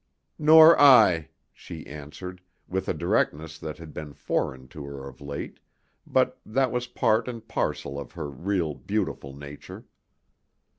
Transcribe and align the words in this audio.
"Nor 0.39 0.81
I," 0.81 1.29
she 1.53 1.85
answered, 1.85 2.41
with 2.67 2.89
a 2.89 2.93
directness 2.95 3.59
that 3.59 3.77
had 3.77 3.93
been 3.93 4.13
foreign 4.13 4.67
to 4.69 4.83
her 4.85 5.07
of 5.07 5.21
late, 5.21 5.59
but 6.07 6.39
that 6.43 6.71
was 6.71 6.87
part 6.87 7.27
and 7.27 7.47
parcel 7.47 7.99
of 7.99 8.13
her 8.13 8.27
real, 8.27 8.73
beautiful 8.73 9.35
nature. 9.37 9.85